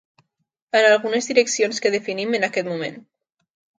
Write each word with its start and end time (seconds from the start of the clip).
En 0.79 0.85
algunes 0.93 1.29
direccions 1.31 1.81
que 1.85 1.93
definim 1.99 2.35
en 2.39 2.47
aquest 2.49 2.71
moment. 2.75 2.99